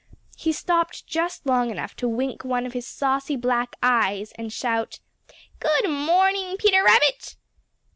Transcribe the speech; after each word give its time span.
He 0.35 0.51
stopped 0.51 1.05
just 1.05 1.45
long 1.45 1.69
enough 1.69 1.95
to 1.97 2.07
wink 2.09 2.43
one 2.43 2.65
of 2.65 2.73
his 2.73 2.87
saucy 2.87 3.35
black 3.35 3.75
eyes 3.83 4.31
and 4.31 4.51
shout: 4.51 4.99
"Good 5.59 5.91
morning, 5.91 6.57
Peter 6.57 6.83
Rabbit!" 6.83 7.35